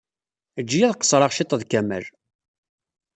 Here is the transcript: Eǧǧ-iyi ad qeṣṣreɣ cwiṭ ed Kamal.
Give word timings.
Eǧǧ-iyi 0.59 0.85
ad 0.87 0.97
qeṣṣreɣ 0.97 1.31
cwiṭ 1.33 1.51
ed 1.57 1.63
Kamal. 1.71 2.05